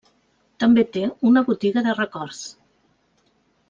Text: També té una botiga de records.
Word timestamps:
També 0.63 0.85
té 0.95 1.03
una 1.33 1.45
botiga 1.51 1.85
de 1.91 1.95
records. 2.01 2.41